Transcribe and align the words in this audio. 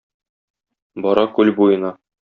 Бара 1.07 1.27
күл 1.37 1.57
буена. 1.61 1.97